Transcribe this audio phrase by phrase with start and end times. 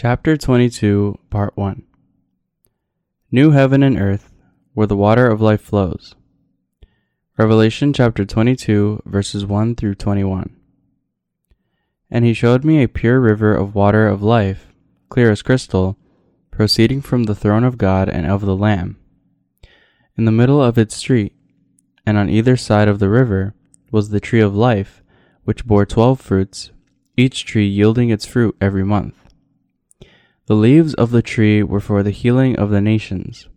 [0.00, 1.82] Chapter 22, Part 1
[3.32, 4.32] New heaven and earth,
[4.72, 6.14] where the water of life flows.
[7.36, 10.54] Revelation chapter 22, verses 1 through 21.
[12.12, 14.68] And he showed me a pure river of water of life,
[15.08, 15.98] clear as crystal,
[16.52, 19.00] proceeding from the throne of God and of the Lamb.
[20.16, 21.34] In the middle of its street,
[22.06, 23.52] and on either side of the river,
[23.90, 25.02] was the tree of life,
[25.42, 26.70] which bore twelve fruits,
[27.16, 29.27] each tree yielding its fruit every month.
[30.48, 33.48] The leaves of the tree were for the healing of the nations.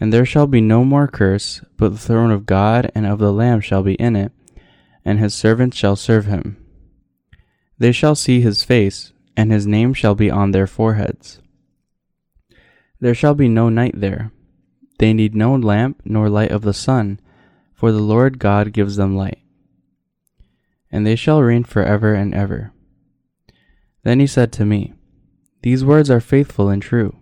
[0.00, 3.32] And there shall be no more curse, but the throne of God and of the
[3.32, 4.32] Lamb shall be in it,
[5.04, 6.56] and his servants shall serve him.
[7.78, 11.40] They shall see his face, and his name shall be on their foreheads.
[12.98, 14.32] There shall be no night there.
[14.98, 17.20] They need no lamp nor light of the sun,
[17.74, 19.38] for the Lord God gives them light.
[20.90, 22.72] And they shall reign for ever and ever.
[24.02, 24.94] Then he said to me,
[25.62, 27.16] these words are faithful and true.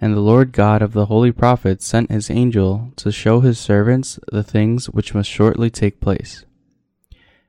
[0.00, 4.18] And the Lord God of the holy prophets sent his angel to show his servants
[4.30, 6.44] the things which must shortly take place.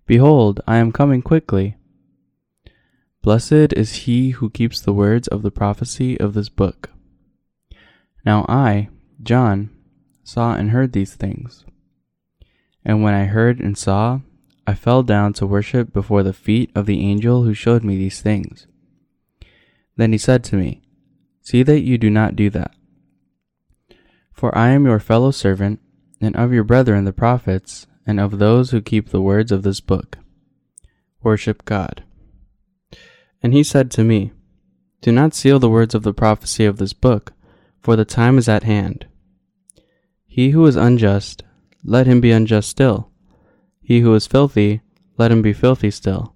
[0.06, 1.78] Behold, I am coming quickly.
[3.22, 6.90] Blessed is he who keeps the words of the prophecy of this book.
[8.26, 8.90] Now I,
[9.22, 9.70] John,
[10.24, 11.66] saw and heard these things.
[12.84, 14.22] And when I heard and saw,
[14.66, 18.22] I fell down to worship before the feet of the angel who showed me these
[18.22, 18.68] things.
[20.00, 20.82] Then he said to me,
[21.42, 22.74] See that you do not do that.
[24.32, 25.82] For I am your fellow servant,
[26.22, 29.82] and of your brethren the prophets, and of those who keep the words of this
[29.82, 30.18] book.
[31.22, 32.06] Worship God.
[33.44, 34.32] And he said to me,
[35.02, 37.34] Do not seal the words of the prophecy of this book,
[37.82, 39.06] for the time is at hand.
[40.26, 41.44] He who is unjust,
[41.84, 43.12] let him be unjust still.
[43.82, 44.80] He who is filthy,
[45.18, 46.36] let him be filthy still.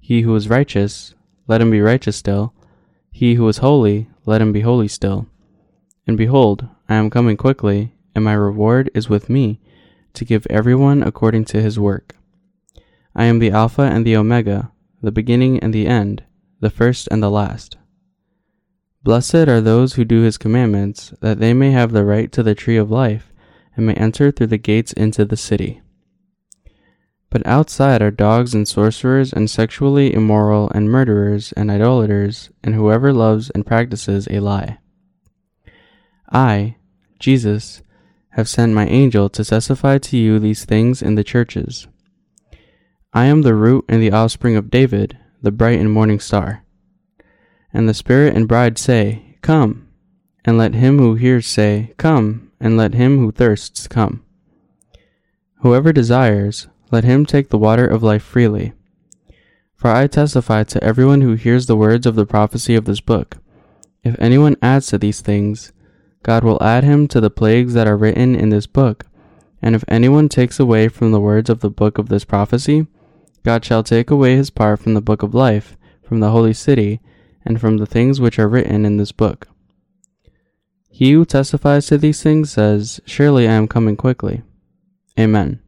[0.00, 1.14] He who is righteous,
[1.46, 2.52] let him be righteous still.
[3.16, 5.26] He who is holy, let him be holy still.
[6.06, 9.58] And behold, I am coming quickly, and my reward is with me,
[10.12, 12.14] to give everyone according to his work.
[13.14, 16.24] I am the Alpha and the Omega, the beginning and the end,
[16.60, 17.78] the first and the last.
[19.02, 22.54] Blessed are those who do his commandments, that they may have the right to the
[22.54, 23.32] tree of life,
[23.74, 25.80] and may enter through the gates into the city.
[27.36, 33.12] But outside are dogs and sorcerers and sexually immoral and murderers and idolaters and whoever
[33.12, 34.78] loves and practices a lie.
[36.32, 36.76] I,
[37.18, 37.82] Jesus,
[38.30, 41.86] have sent my angel to testify to you these things in the churches.
[43.12, 46.64] I am the root and the offspring of David, the bright and morning star.
[47.70, 49.88] And the Spirit and bride say, Come.
[50.46, 54.24] And let him who hears say, Come, and let him who thirsts come.
[55.56, 58.72] Whoever desires, let him take the water of life freely.
[59.74, 63.36] For I testify to everyone who hears the words of the prophecy of this book.
[64.02, 65.72] If anyone adds to these things,
[66.22, 69.04] God will add him to the plagues that are written in this book.
[69.60, 72.86] And if anyone takes away from the words of the book of this prophecy,
[73.44, 77.00] God shall take away his part from the book of life, from the holy city,
[77.44, 79.48] and from the things which are written in this book.
[80.90, 84.42] He who testifies to these things says, Surely I am coming quickly.
[85.18, 85.60] Amen.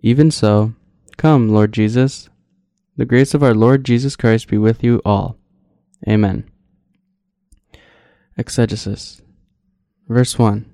[0.00, 0.74] Even so,
[1.16, 2.28] come, Lord Jesus.
[2.96, 5.36] The grace of our Lord Jesus Christ be with you all.
[6.08, 6.48] Amen.
[8.38, 9.22] Exegesis.
[10.08, 10.66] Verse 1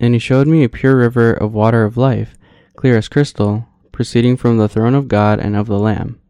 [0.00, 2.36] And he showed me a pure river of water of life,
[2.76, 6.20] clear as crystal, proceeding from the throne of God and of the Lamb.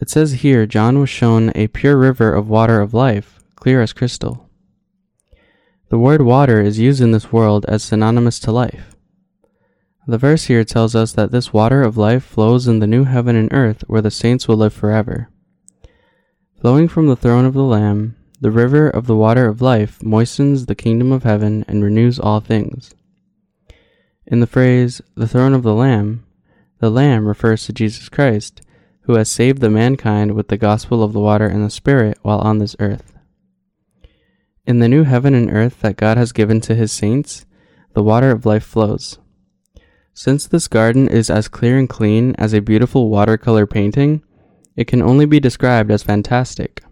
[0.00, 3.92] It says here John was shown a pure river of water of life, clear as
[3.92, 4.48] crystal.
[5.88, 8.93] The word water is used in this world as synonymous to life.
[10.06, 13.36] The verse here tells us that this water of life flows in the new heaven
[13.36, 15.30] and earth where the saints will live forever.
[16.60, 20.66] Flowing from the throne of the Lamb, the river of the water of life moistens
[20.66, 22.94] the kingdom of heaven and renews all things.
[24.26, 26.26] In the phrase, the throne of the Lamb,
[26.80, 28.60] the Lamb refers to Jesus Christ,
[29.02, 32.40] who has saved the mankind with the gospel of the water and the Spirit while
[32.40, 33.14] on this earth.
[34.66, 37.46] In the new heaven and earth that God has given to his saints,
[37.94, 39.18] the water of life flows.
[40.16, 44.22] Since this garden is as clear and clean as a beautiful watercolor painting,
[44.76, 46.84] it can only be described as fantastic.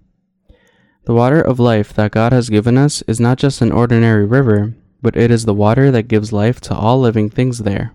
[1.04, 4.74] The water of life that God has given us is not just an ordinary river,
[5.00, 7.94] but it is the water that gives life to all living things there.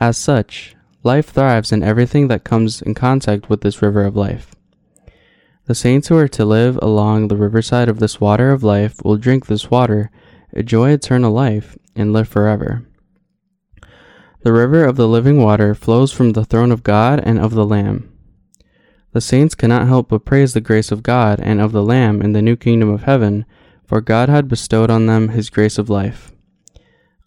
[0.00, 4.54] As such, life thrives in everything that comes in contact with this river of life.
[5.66, 9.18] The saints who are to live along the riverside of this water of life will
[9.18, 10.10] drink this water,
[10.54, 12.87] enjoy eternal life, and live forever.
[14.48, 17.66] The river of the living water flows from the throne of God and of the
[17.66, 18.10] Lamb.
[19.12, 22.32] The saints cannot help but praise the grace of God and of the Lamb in
[22.32, 23.44] the new kingdom of heaven,
[23.84, 26.32] for God had bestowed on them his grace of life.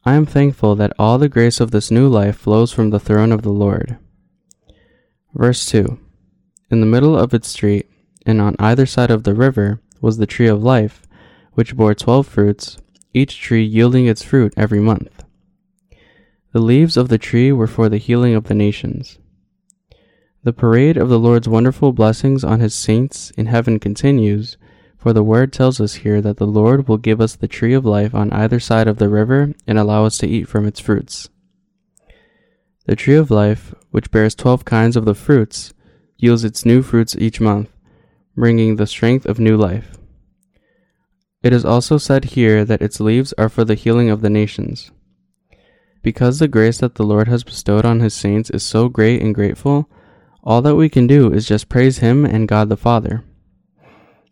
[0.04, 3.32] I am thankful that all the grace of this new life flows from the throne
[3.32, 4.00] of the Lord.
[5.36, 6.00] Verse 2
[6.72, 7.88] In the middle of its street,
[8.26, 11.04] and on either side of the river, was the tree of life,
[11.54, 12.80] which bore twelve fruits,
[13.14, 15.24] each tree yielding its fruit every month.
[16.54, 19.20] The leaves of the tree were for the healing of the nations.
[20.44, 24.58] The parade of the Lord's wonderful blessings on his saints in heaven continues,
[24.98, 27.86] for the word tells us here that the Lord will give us the tree of
[27.86, 31.30] life on either side of the river and allow us to eat from its fruits.
[32.86, 35.74] The tree of life, which bears twelve kinds of the fruits,
[36.18, 37.72] yields its new fruits each month,
[38.36, 39.98] bringing the strength of new life.
[41.44, 44.92] It is also said here that its leaves are for the healing of the nations.
[46.02, 49.36] Because the grace that the Lord has bestowed on his saints is so great and
[49.36, 49.90] grateful,
[50.44, 53.24] all that we can do is just praise him and God the Father.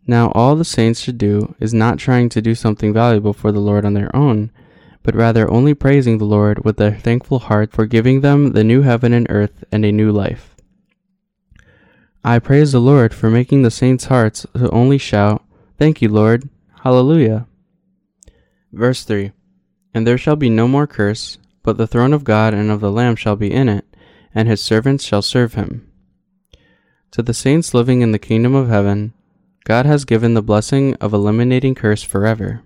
[0.06, 3.60] Now, all the saints should do is not trying to do something valuable for the
[3.60, 4.50] Lord on their own,
[5.02, 8.82] but rather only praising the Lord with a thankful heart for giving them the new
[8.82, 10.56] heaven and earth and a new life.
[12.24, 15.44] I praise the Lord for making the saints' hearts to only shout,
[15.78, 16.48] Thank you, Lord,
[16.82, 17.46] Hallelujah.
[18.72, 19.32] Verse 3
[19.92, 22.90] And there shall be no more curse, but the throne of God and of the
[22.90, 23.84] Lamb shall be in it,
[24.34, 25.90] and his servants shall serve him.
[27.12, 29.12] To the saints living in the kingdom of heaven,
[29.64, 32.62] God has given the blessing of eliminating curse forever.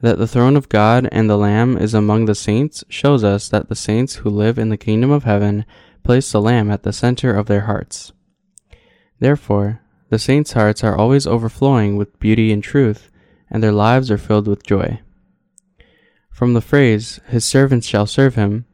[0.00, 3.68] That the throne of God and the Lamb is among the saints shows us that
[3.68, 5.64] the saints who live in the kingdom of heaven
[6.04, 8.12] place the Lamb at the center of their hearts.
[9.18, 9.80] Therefore,
[10.10, 13.10] the saints' hearts are always overflowing with beauty and truth,
[13.50, 15.00] and their lives are filled with joy.
[16.38, 18.64] From the phrase, His servants shall serve him,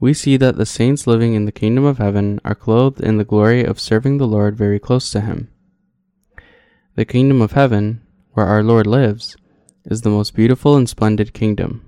[0.00, 3.26] we see that the saints living in the kingdom of heaven are clothed in the
[3.26, 5.50] glory of serving the Lord very close to Him.
[6.94, 8.00] The kingdom of heaven,
[8.32, 9.36] where our Lord lives,
[9.84, 11.84] is the most beautiful and splendid kingdom.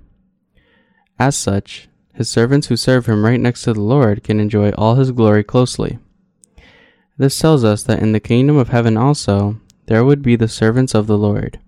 [1.17, 4.97] As such, his servants who serve him right next to the Lord can enjoy all
[4.97, 5.97] his glory closely.
[7.17, 10.93] This tells us that in the kingdom of heaven also, there would be the servants
[10.93, 11.59] of the Lord.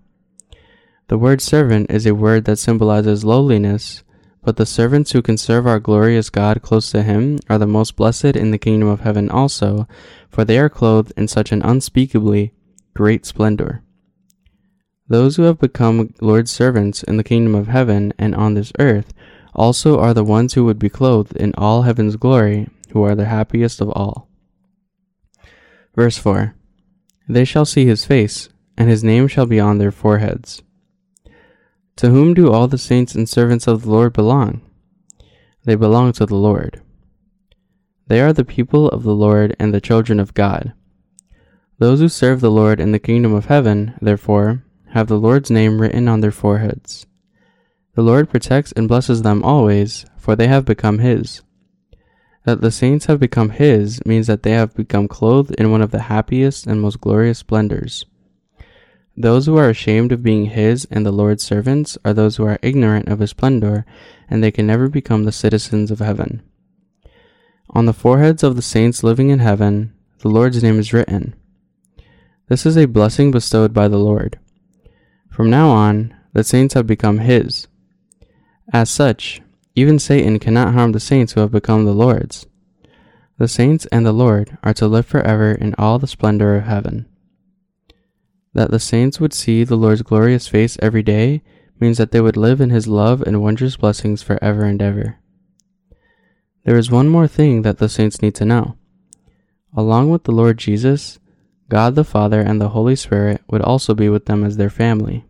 [1.08, 4.02] The word servant is a word that symbolizes lowliness,
[4.42, 7.94] but the servants who can serve our glorious God close to him are the most
[7.94, 9.86] blessed in the kingdom of heaven also,
[10.28, 12.52] for they are clothed in such an unspeakably
[12.94, 13.84] great splendor.
[15.06, 19.14] Those who have become Lord's servants in the kingdom of heaven and on this earth
[19.54, 23.26] also are the ones who would be clothed in all heaven's glory, who are the
[23.26, 24.28] happiest of all.
[25.94, 26.56] Verse 4
[27.28, 30.62] They shall see his face, and his name shall be on their foreheads.
[31.96, 34.60] To whom do all the saints and servants of the Lord belong?
[35.64, 36.82] They belong to the Lord.
[38.06, 40.74] They are the people of the Lord and the children of God.
[41.78, 45.80] Those who serve the Lord in the kingdom of heaven, therefore, have the Lord's name
[45.80, 47.06] written on their foreheads.
[47.94, 51.40] The Lord protects and blesses them always, for they have become His.
[52.44, 55.92] That the saints have become His means that they have become clothed in one of
[55.92, 58.04] the happiest and most glorious splendors.
[59.16, 62.58] Those who are ashamed of being His and the Lord's servants are those who are
[62.60, 63.86] ignorant of His splendor,
[64.28, 66.42] and they can never become the citizens of heaven.
[67.70, 71.34] On the foreheads of the saints living in heaven, the Lord's name is written.
[72.48, 74.38] This is a blessing bestowed by the Lord.
[75.30, 77.68] From now on, the saints have become His.
[78.72, 79.40] As such,
[79.74, 82.46] even Satan cannot harm the saints who have become the Lord's.
[83.38, 87.06] The saints and the Lord are to live forever in all the splendor of heaven.
[88.56, 91.42] That the saints would see the Lord's glorious face every day
[91.78, 95.18] means that they would live in his love and wondrous blessings forever and ever.
[96.64, 98.78] There is one more thing that the saints need to know.
[99.76, 101.18] Along with the Lord Jesus,
[101.68, 105.26] God the Father and the Holy Spirit would also be with them as their family.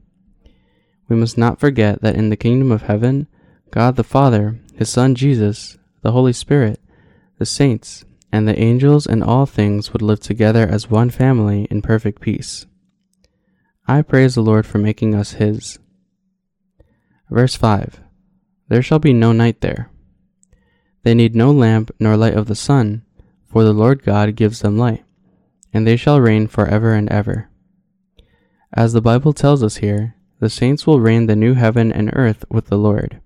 [1.08, 3.26] We must not forget that in the kingdom of heaven,
[3.72, 6.78] God the Father, His Son Jesus, the Holy Spirit,
[7.38, 11.82] the saints, and the angels and all things would live together as one family in
[11.82, 12.66] perfect peace.
[13.88, 15.78] I praise the Lord for making us His.
[17.30, 18.00] Verse 5
[18.66, 19.90] There shall be no night there.
[21.04, 23.04] They need no lamp nor light of the sun,
[23.44, 25.04] for the Lord God gives them light,
[25.72, 27.48] and they shall reign for ever and ever.
[28.72, 32.44] As the Bible tells us here, the saints will reign the new heaven and earth
[32.50, 33.20] with the Lord.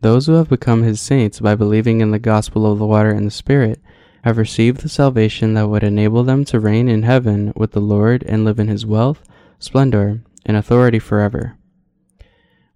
[0.00, 3.26] Those who have become his saints by believing in the gospel of the water and
[3.26, 3.82] the Spirit
[4.24, 8.22] have received the salvation that would enable them to reign in heaven with the Lord
[8.22, 9.22] and live in his wealth,
[9.62, 11.56] splendor, and authority forever.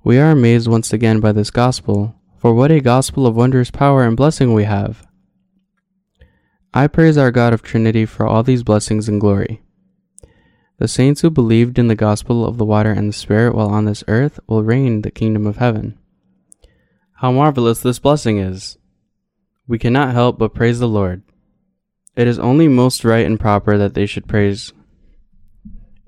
[0.05, 4.05] We are amazed once again by this gospel, for what a gospel of wondrous power
[4.05, 5.07] and blessing we have!
[6.73, 9.63] I praise our God of Trinity for all these blessings and glory.
[10.79, 13.87] The saints who believed in the gospel of the water and the Spirit while on
[13.87, 15.99] this earth will reign the kingdom of heaven.
[17.15, 18.77] How marvelous this blessing is!
[19.67, 21.23] We cannot help but praise the Lord.
[22.15, 24.73] It is only most right and proper that they should praise.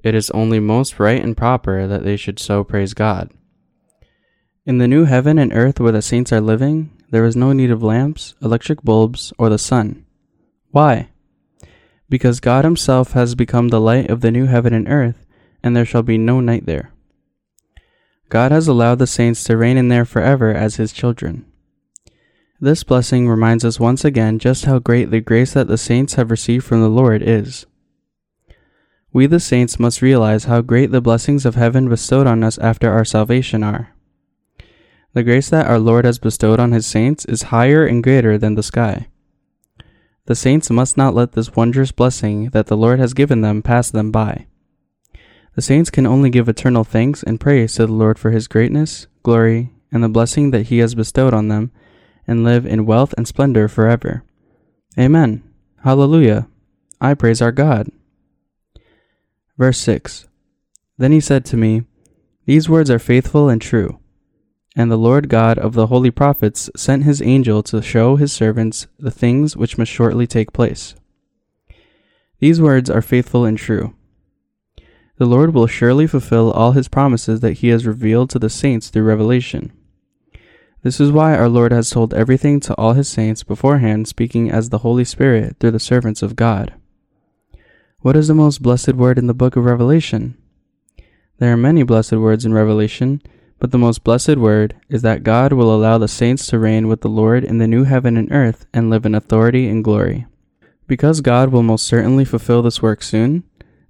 [0.02, 3.30] It is only most right and proper that they should so praise God.
[4.64, 7.70] In the new heaven and earth where the saints are living, there is no need
[7.70, 10.04] of lamps, electric bulbs, or the sun.
[10.70, 11.08] Why?
[12.08, 15.24] Because God Himself has become the light of the new heaven and earth,
[15.62, 16.92] and there shall be no night there.
[18.28, 21.46] God has allowed the saints to reign in there forever as His children.
[22.60, 26.30] This blessing reminds us once again just how great the grace that the saints have
[26.30, 27.66] received from the Lord is.
[29.18, 32.92] We, the saints, must realize how great the blessings of heaven bestowed on us after
[32.92, 33.92] our salvation are.
[35.12, 38.54] The grace that our Lord has bestowed on his saints is higher and greater than
[38.54, 39.08] the sky.
[40.26, 43.90] The saints must not let this wondrous blessing that the Lord has given them pass
[43.90, 44.46] them by.
[45.56, 49.08] The saints can only give eternal thanks and praise to the Lord for his greatness,
[49.24, 51.72] glory, and the blessing that he has bestowed on them,
[52.28, 54.22] and live in wealth and splendor forever.
[54.96, 55.42] Amen.
[55.82, 56.46] Hallelujah.
[57.00, 57.90] I praise our God.
[59.58, 60.28] Verse 6
[60.96, 61.82] Then he said to me,
[62.46, 63.98] These words are faithful and true.
[64.76, 68.86] And the Lord God of the holy prophets sent his angel to show his servants
[68.98, 70.94] the things which must shortly take place.
[72.38, 73.94] These words are faithful and true.
[75.16, 78.88] The Lord will surely fulfill all his promises that he has revealed to the saints
[78.88, 79.72] through revelation.
[80.82, 84.70] This is why our Lord has told everything to all his saints beforehand, speaking as
[84.70, 86.74] the Holy Spirit through the servants of God.
[88.00, 90.36] What is the most blessed word in the book of Revelation?
[91.38, 93.20] There are many blessed words in Revelation,
[93.58, 97.00] but the most blessed word is that God will allow the saints to reign with
[97.00, 100.26] the Lord in the new heaven and earth and live in authority and glory.
[100.86, 103.42] Because God will most certainly fulfill this work soon,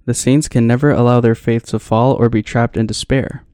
[0.05, 3.45] the saints can never allow their faith to fall or be trapped in despair.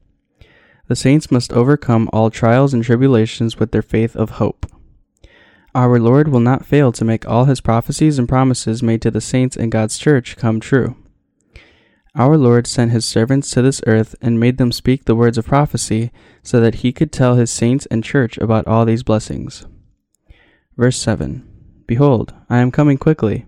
[0.88, 4.64] The saints must overcome all trials and tribulations with their faith of hope.
[5.76, 9.20] Our Lord will not fail to make all his prophecies and promises made to the
[9.20, 10.96] saints in God's church come true.
[12.14, 15.44] Our Lord sent his servants to this earth and made them speak the words of
[15.44, 19.66] prophecy so that he could tell his saints and church about all these blessings.
[20.78, 21.46] Verse 7
[21.86, 23.44] Behold, I am coming quickly.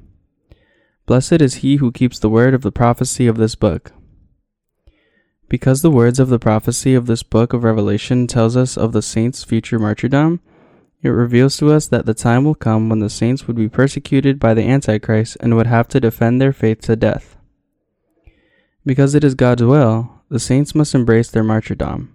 [1.07, 3.93] Blessed is he who keeps the word of the prophecy of this book.
[5.49, 9.01] Because the words of the prophecy of this book of Revelation tells us of the
[9.01, 10.41] saints' future martyrdom,
[11.03, 14.41] it reveals to us that the time will come when the saints would be persecuted
[14.41, 17.37] by the Antichrist and would have to defend their faith to death.
[18.85, 22.15] Because it is God's will, the saints must embrace their martyrdom.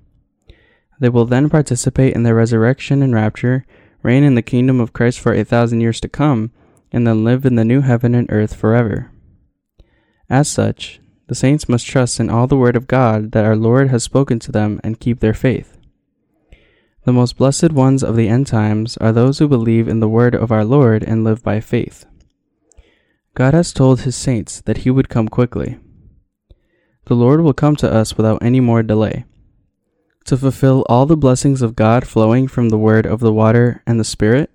[0.99, 3.65] They will then participate in the resurrection and rapture,
[4.01, 6.51] reign in the kingdom of Christ for a thousand years to come,
[6.91, 9.11] and then live in the new heaven and earth forever.
[10.29, 13.89] As such, the saints must trust in all the word of God that our Lord
[13.89, 15.72] has spoken to them and keep their faith.
[17.05, 20.35] The most blessed ones of the end times are those who believe in the word
[20.35, 22.05] of our Lord and live by faith.
[23.35, 25.79] God has told his saints that he would come quickly
[27.05, 29.25] the Lord will come to us without any more delay.
[30.25, 33.99] To fulfill all the blessings of God flowing from the word of the water and
[33.99, 34.49] the Spirit,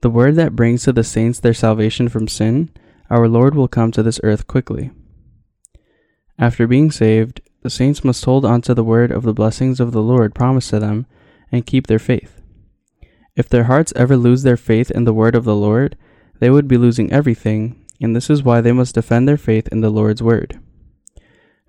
[0.00, 2.70] the word that brings to the saints their salvation from sin,
[3.10, 4.92] our Lord will come to this earth quickly.
[6.38, 9.92] After being saved, the saints must hold on to the word of the blessings of
[9.92, 11.06] the Lord promised to them
[11.50, 12.40] and keep their faith.
[13.36, 15.96] If their hearts ever lose their faith in the word of the Lord,
[16.38, 19.80] they would be losing everything, and this is why they must defend their faith in
[19.80, 20.60] the Lord's word.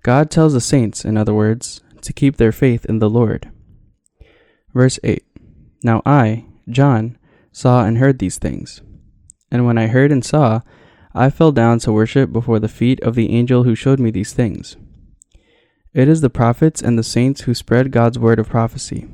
[0.02, 3.50] God tells the saints, in other words, to keep their faith in the Lord.
[4.72, 5.24] Verse 8
[5.82, 7.18] Now I, John,
[7.50, 8.82] saw and heard these things.
[9.50, 10.60] And when I heard and saw,
[11.14, 14.32] I fell down to worship before the feet of the angel who showed me these
[14.32, 14.76] things.
[15.94, 19.08] It is the prophets and the saints who spread God's word of prophecy.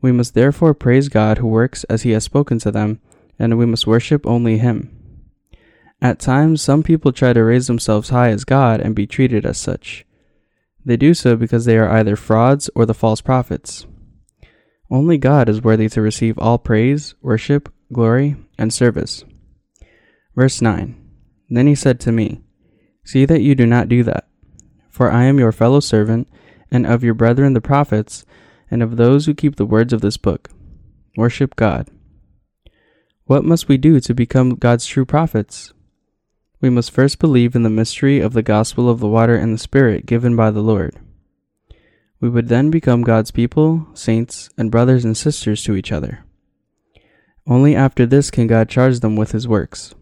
[0.00, 3.00] We must therefore praise God who works as he has spoken to them,
[3.38, 4.92] and we must worship only him.
[6.00, 9.58] At times, some people try to raise themselves high as God and be treated as
[9.58, 10.04] such.
[10.84, 13.86] They do so because they are either frauds or the false prophets.
[14.90, 19.24] Only God is worthy to receive all praise, worship, glory, and service.
[20.36, 20.94] Verse 9
[21.50, 22.42] Then he said to me,
[23.04, 24.28] See that you do not do that,
[24.90, 26.28] for I am your fellow servant,
[26.70, 28.24] and of your brethren the prophets,
[28.70, 30.50] and of those who keep the words of this book.
[31.16, 31.88] Worship God.
[33.24, 35.72] What must we do to become God's true prophets?
[36.60, 39.58] we must first believe in the mystery of the gospel of the water and the
[39.58, 40.96] Spirit given by the Lord.
[42.20, 46.24] We would then become God's people, saints, and brothers and sisters to each other.
[47.46, 49.94] Only after this can God charge them with his works.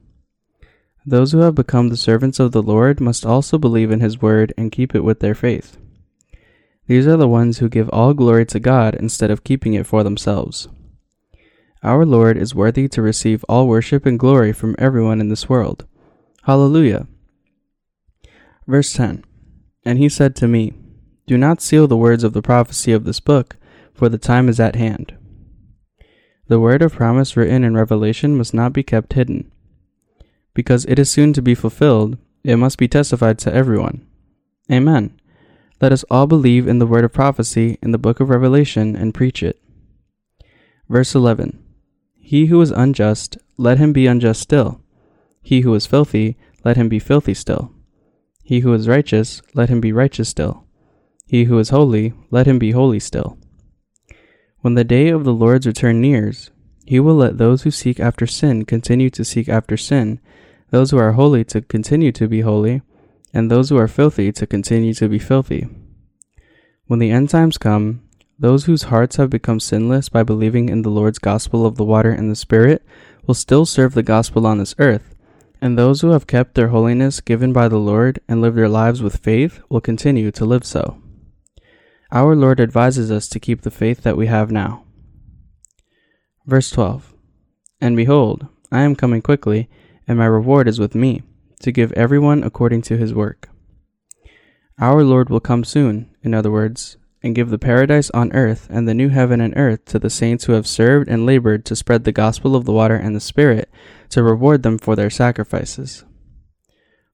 [1.05, 4.55] Those who have become the servants of the Lord must also believe in his word
[4.57, 5.77] and keep it with their faith.
[6.87, 10.03] These are the ones who give all glory to God instead of keeping it for
[10.03, 10.69] themselves.
[11.83, 15.87] Our Lord is worthy to receive all worship and glory from everyone in this world.
[16.45, 17.07] Hallelujah.
[18.67, 19.25] Verse 10
[19.85, 20.73] And he said to me,
[21.27, 23.57] Do not seal the words of the prophecy of this book,
[23.93, 25.15] for the time is at hand.
[26.49, 29.51] The word of promise written in Revelation must not be kept hidden.
[30.53, 34.07] Because it is soon to be fulfilled, it must be testified to everyone.
[34.71, 35.19] Amen.
[35.81, 39.13] Let us all believe in the word of prophecy in the book of Revelation and
[39.13, 39.61] preach it.
[40.89, 41.63] Verse 11
[42.17, 44.81] He who is unjust, let him be unjust still.
[45.43, 47.73] He who is filthy, let him be filthy still.
[48.43, 50.65] He who is righteous, let him be righteous still.
[51.27, 53.39] He who is holy, let him be holy still.
[54.61, 56.51] When the day of the Lord's return nears,
[56.87, 60.21] he will let those who seek after sin continue to seek after sin,
[60.71, 62.83] those who are holy to continue to be holy,
[63.35, 65.67] and those who are filthy to continue to be filthy.
[66.87, 68.03] When the end times come,
[68.39, 72.11] those whose hearts have become sinless by believing in the Lord's gospel of the water
[72.11, 72.85] and the Spirit
[73.27, 75.15] will still serve the gospel on this earth,
[75.61, 79.03] and those who have kept their holiness given by the Lord and live their lives
[79.03, 81.01] with faith will continue to live so.
[82.13, 84.85] Our Lord advises us to keep the faith that we have now.
[86.47, 87.15] Verse 12
[87.81, 89.69] And behold, I am coming quickly,
[90.07, 91.23] and my reward is with me,
[91.61, 93.49] to give everyone according to his work.
[94.81, 98.87] Our Lord will come soon, in other words, and give the paradise on earth and
[98.87, 102.05] the new heaven and earth to the saints who have served and labored to spread
[102.05, 103.71] the gospel of the water and the Spirit,
[104.11, 106.05] to reward them for their sacrifices.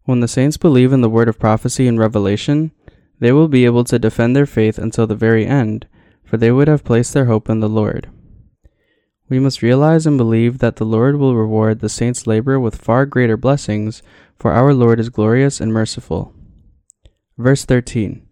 [0.05, 2.73] When the saints believe in the word of prophecy and revelation,
[3.21, 5.87] they will be able to defend their faith until the very end,
[6.25, 8.09] for they would have placed their hope in the Lord.
[9.29, 13.07] We must realize and believe that the Lord will reward the saints' labor with far
[13.07, 14.03] greater blessings,
[14.41, 16.35] for our Lord is glorious and merciful.
[17.37, 18.27] Verse 13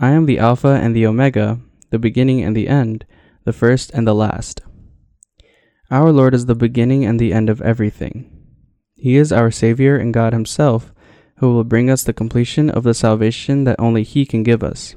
[0.00, 3.06] I am the Alpha and the Omega, the beginning and the end,
[3.44, 4.60] the first and the last.
[5.92, 8.30] Our Lord is the beginning and the end of everything.
[8.96, 10.92] He is our Savior and God Himself,
[11.36, 14.96] who will bring us the completion of the salvation that only He can give us.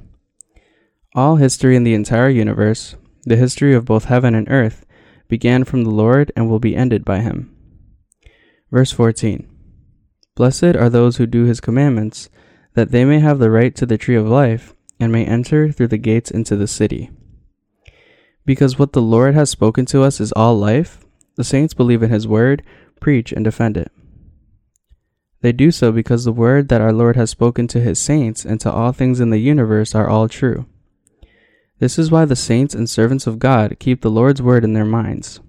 [1.13, 4.87] All history in the entire universe, the history of both heaven and earth,
[5.27, 7.55] began from the Lord and will be ended by Him.
[8.71, 9.50] Verse 14
[10.41, 12.27] Blessed are those who do His commandments,
[12.73, 15.89] that they may have the right to the tree of life and may enter through
[15.89, 17.11] the gates into the city.
[18.43, 22.09] Because what the Lord has spoken to us is all life, the saints believe in
[22.09, 22.63] his word,
[22.99, 23.91] preach, and defend it.
[25.41, 28.59] They do so because the word that our Lord has spoken to his saints and
[28.61, 30.65] to all things in the universe are all true.
[31.77, 34.85] This is why the saints and servants of God keep the Lord's word in their
[34.85, 35.39] minds.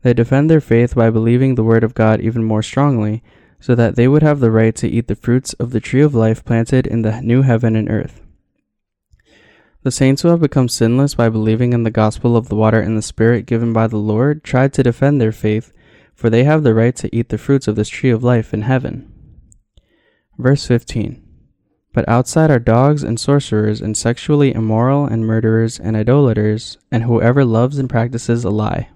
[0.00, 3.22] They defend their faith by believing the word of God even more strongly,
[3.66, 6.14] so that they would have the right to eat the fruits of the tree of
[6.14, 8.22] life planted in the new heaven and earth.
[9.82, 12.96] The saints who have become sinless by believing in the gospel of the water and
[12.96, 15.72] the Spirit given by the Lord tried to defend their faith,
[16.14, 18.62] for they have the right to eat the fruits of this tree of life in
[18.62, 19.12] heaven.
[20.38, 21.20] Verse 15
[21.92, 27.44] But outside are dogs and sorcerers and sexually immoral and murderers and idolaters, and whoever
[27.44, 28.90] loves and practices a lie.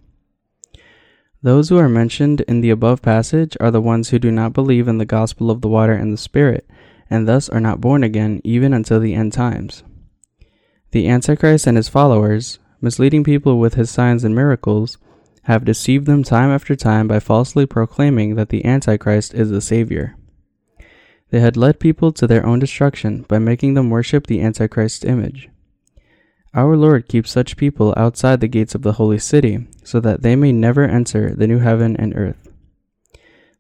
[1.43, 4.89] Those who are mentioned in the above passage are the ones who do not believe
[4.89, 6.69] in the gospel of the water and the Spirit,
[7.09, 9.83] and thus are not born again even until the end times.
[10.91, 14.99] The Antichrist and his followers, misleading people with his signs and miracles,
[15.45, 20.17] have deceived them time after time by falsely proclaiming that the Antichrist is the Savior.
[21.31, 25.49] They had led people to their own destruction by making them worship the Antichrist's image.
[26.53, 30.35] Our Lord keeps such people outside the gates of the holy city, so that they
[30.35, 32.49] may never enter the new heaven and earth.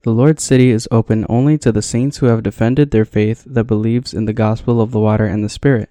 [0.03, 3.65] The Lord's city is open only to the saints who have defended their faith that
[3.65, 5.91] believes in the gospel of the water and the Spirit.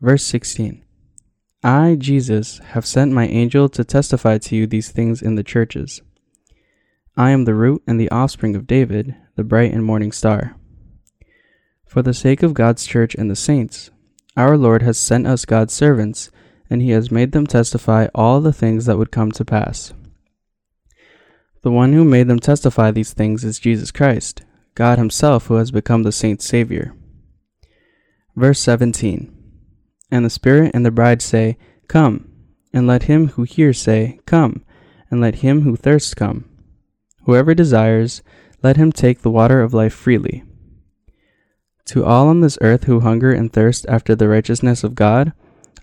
[0.00, 0.84] Verse 16
[1.64, 6.02] I, Jesus, have sent my angel to testify to you these things in the churches.
[7.16, 10.56] I am the root and the offspring of David, the bright and morning star.
[11.86, 13.90] For the sake of God's church and the saints,
[14.36, 16.30] our Lord has sent us God's servants,
[16.68, 19.92] and he has made them testify all the things that would come to pass.
[21.62, 24.42] The one who made them testify these things is Jesus Christ,
[24.74, 26.94] God Himself, who has become the saints' Savior.
[28.36, 29.34] Verse 17
[30.14, 31.56] and the Spirit and the bride say,
[31.88, 32.30] Come.
[32.72, 34.64] And let him who hears say, Come.
[35.10, 36.48] And let him who thirsts come.
[37.24, 38.22] Whoever desires,
[38.62, 40.44] let him take the water of life freely.
[41.86, 45.32] To all on this earth who hunger and thirst after the righteousness of God,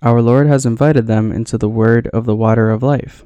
[0.02, 3.24] our Lord has invited them into the word of the water of life.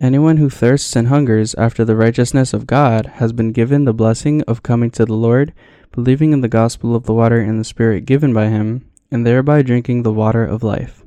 [0.00, 4.42] Anyone who thirsts and hungers after the righteousness of God has been given the blessing
[4.48, 5.52] of coming to the Lord,
[5.92, 9.60] believing in the gospel of the water and the Spirit given by him, and thereby
[9.60, 11.04] drinking the water of life.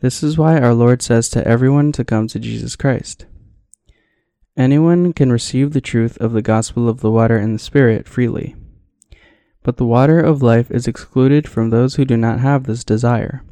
[0.00, 3.24] This is why our Lord says to everyone to come to Jesus Christ.
[4.56, 8.54] Anyone can receive the truth of the gospel of the water and the Spirit freely.
[9.62, 13.42] But the water of life is excluded from those who do not have this desire.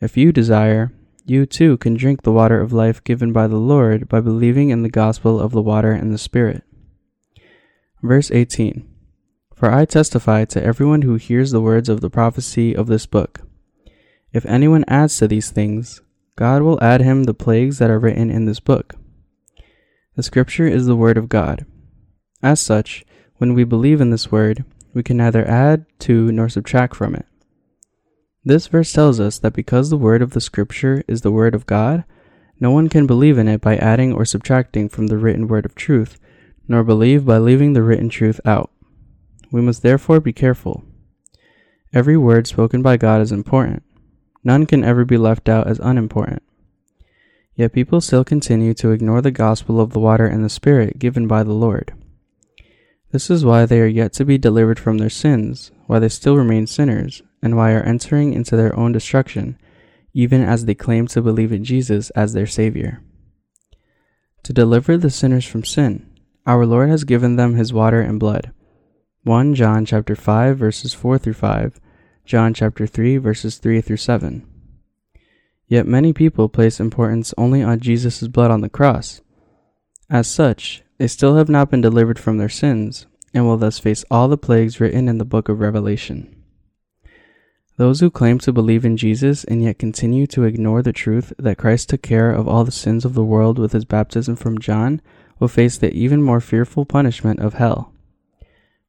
[0.00, 0.92] If you desire,
[1.24, 4.82] you too can drink the water of life given by the Lord by believing in
[4.82, 6.62] the gospel of the water and the Spirit.
[8.02, 8.88] Verse 18
[9.54, 13.40] For I testify to everyone who hears the words of the prophecy of this book.
[14.32, 16.00] If anyone adds to these things,
[16.36, 18.94] God will add him the plagues that are written in this book.
[20.14, 21.66] The Scripture is the Word of God.
[22.42, 23.04] As such,
[23.38, 24.64] when we believe in this Word,
[24.96, 27.26] we can neither add to nor subtract from it.
[28.42, 31.66] This verse tells us that because the word of the scripture is the word of
[31.66, 32.04] God,
[32.58, 35.74] no one can believe in it by adding or subtracting from the written word of
[35.74, 36.18] truth,
[36.66, 38.70] nor believe by leaving the written truth out.
[39.52, 40.82] We must therefore be careful.
[41.92, 43.82] Every word spoken by God is important.
[44.44, 46.42] None can ever be left out as unimportant.
[47.54, 51.26] Yet people still continue to ignore the gospel of the water and the Spirit given
[51.26, 51.92] by the Lord.
[53.12, 56.36] This is why they are yet to be delivered from their sins, why they still
[56.36, 59.58] remain sinners, and why are entering into their own destruction,
[60.12, 63.02] even as they claim to believe in Jesus as their Savior.
[64.42, 66.10] To deliver the sinners from sin,
[66.46, 68.52] our Lord has given them his water and blood.
[69.24, 71.80] 1 John chapter 5 verses 4 through 5,
[72.24, 74.46] John chapter 3 verses 3 through 7.
[75.68, 79.20] Yet many people place importance only on Jesus' blood on the cross.
[80.08, 84.04] As such, they still have not been delivered from their sins, and will thus face
[84.10, 86.32] all the plagues written in the book of Revelation.
[87.76, 91.58] Those who claim to believe in Jesus and yet continue to ignore the truth that
[91.58, 95.02] Christ took care of all the sins of the world with his baptism from John
[95.38, 97.92] will face the even more fearful punishment of hell.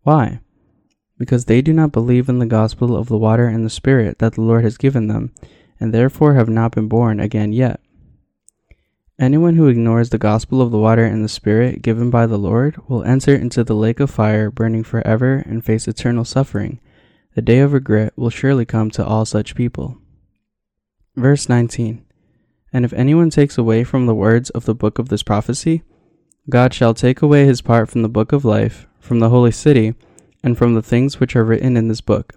[0.04, 0.40] Why?
[1.18, 4.36] Because they do not believe in the gospel of the water and the Spirit that
[4.36, 5.34] the Lord has given them,
[5.82, 7.82] and therefore have not been born again yet.
[9.20, 12.78] Anyone who ignores the gospel of the water and the Spirit given by the Lord
[12.88, 16.80] will enter into the lake of fire burning forever and face eternal suffering
[17.38, 20.00] the day of regret will surely come to all such people.
[21.16, 22.04] Verse 19
[22.74, 25.84] And if anyone takes away from the words of the book of this prophecy,
[26.50, 29.94] God shall take away his part from the book of life, from the holy city,
[30.44, 32.34] and from the things which are written in this book.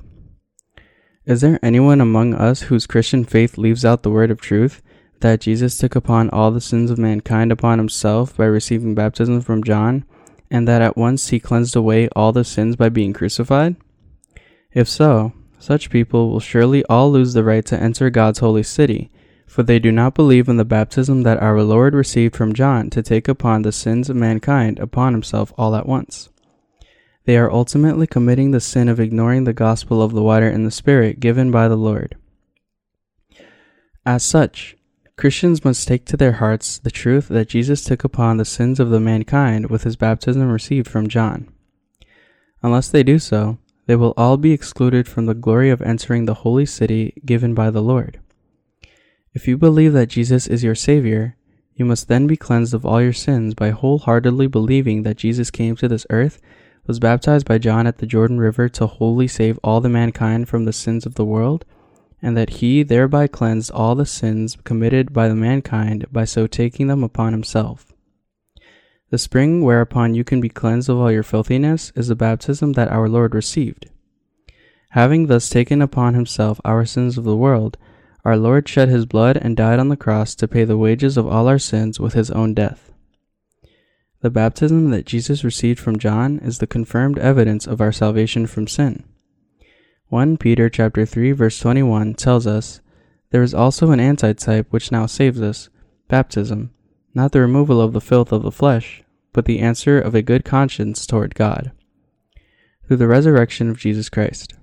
[1.24, 4.82] Is there anyone among us whose Christian faith leaves out the word of truth,
[5.20, 9.64] that Jesus took upon all the sins of mankind upon himself by receiving baptism from
[9.64, 10.04] John,
[10.50, 13.76] and that at once he cleansed away all the sins by being crucified?
[14.72, 19.10] If so, such people will surely all lose the right to enter God's holy city,
[19.46, 23.02] for they do not believe in the baptism that our Lord received from John to
[23.02, 26.30] take upon the sins of mankind upon himself all at once.
[27.24, 30.70] They are ultimately committing the sin of ignoring the gospel of the water and the
[30.70, 32.16] Spirit given by the Lord.
[34.06, 34.76] As such,
[35.20, 38.88] Christians must take to their hearts the truth that Jesus took upon the sins of
[38.88, 41.52] the mankind with his baptism received from John.
[42.62, 46.40] Unless they do so, they will all be excluded from the glory of entering the
[46.40, 48.18] holy city given by the Lord.
[49.34, 51.36] If you believe that Jesus is your Savior,
[51.74, 55.76] you must then be cleansed of all your sins by wholeheartedly believing that Jesus came
[55.76, 56.40] to this earth,
[56.86, 60.64] was baptized by John at the Jordan River to wholly save all the mankind from
[60.64, 61.66] the sins of the world,
[62.22, 66.86] and that he thereby cleansed all the sins committed by the mankind by so taking
[66.86, 67.92] them upon himself.
[69.10, 72.88] The spring whereupon you can be cleansed of all your filthiness is the baptism that
[72.88, 73.88] our Lord received.
[74.90, 77.76] Having thus taken upon himself our sins of the world,
[78.24, 81.26] our Lord shed his blood and died on the cross to pay the wages of
[81.26, 82.92] all our sins with his own death.
[84.20, 88.66] The baptism that Jesus received from John is the confirmed evidence of our salvation from
[88.66, 89.04] sin.
[90.10, 92.80] 1 Peter chapter 3 verse 21 tells us,
[93.30, 95.68] There is also an antitype which now saves us,
[96.08, 96.72] baptism,
[97.14, 100.44] not the removal of the filth of the flesh, but the answer of a good
[100.44, 101.70] conscience toward God,
[102.84, 104.54] through the resurrection of Jesus Christ.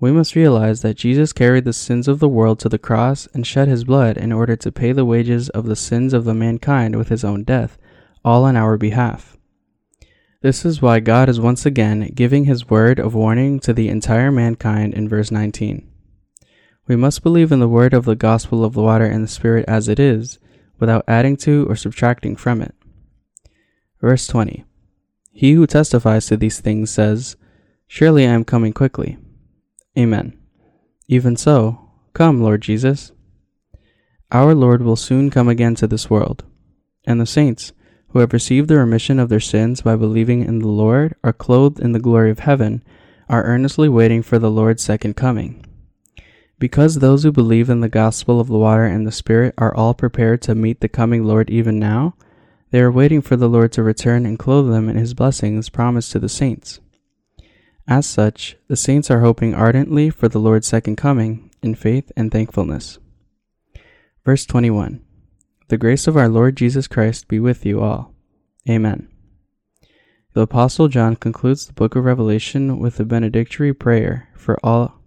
[0.00, 3.46] We must realize that Jesus carried the sins of the world to the cross and
[3.46, 6.96] shed his blood in order to pay the wages of the sins of the mankind
[6.96, 7.78] with his own death,
[8.24, 9.37] all on our behalf.
[10.40, 14.30] This is why God is once again giving his word of warning to the entire
[14.30, 15.84] mankind in verse 19.
[16.86, 19.64] We must believe in the word of the gospel of the water and the Spirit
[19.66, 20.38] as it is,
[20.78, 22.72] without adding to or subtracting from it.
[24.00, 24.64] Verse 20
[25.32, 27.36] He who testifies to these things says,
[27.88, 29.18] Surely I am coming quickly.
[29.98, 30.38] Amen.
[31.08, 33.10] Even so, come, Lord Jesus.
[34.30, 36.44] Our Lord will soon come again to this world,
[37.04, 37.72] and the saints,
[38.08, 41.80] who have received the remission of their sins by believing in the Lord, are clothed
[41.80, 42.82] in the glory of heaven,
[43.28, 45.64] are earnestly waiting for the Lord's second coming.
[46.58, 49.94] Because those who believe in the gospel of the water and the Spirit are all
[49.94, 52.14] prepared to meet the coming Lord even now,
[52.70, 56.12] they are waiting for the Lord to return and clothe them in his blessings promised
[56.12, 56.80] to the saints.
[57.86, 62.30] As such, the saints are hoping ardently for the Lord's second coming in faith and
[62.30, 62.98] thankfulness.
[64.24, 65.02] Verse 21
[65.68, 68.14] The grace of our Lord Jesus Christ be with you all.
[68.68, 69.08] Amen.
[70.32, 74.98] The Apostle John concludes the book of Revelation with a benedictory prayer for all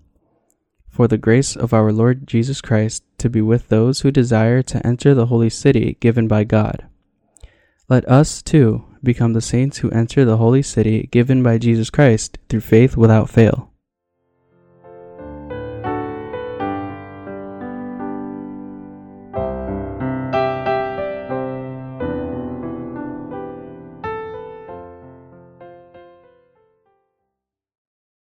[0.91, 4.85] for the grace of our Lord Jesus Christ to be with those who desire to
[4.85, 6.85] enter the holy city given by God.
[7.87, 12.37] Let us, too, become the saints who enter the holy city given by Jesus Christ
[12.49, 13.70] through faith without fail.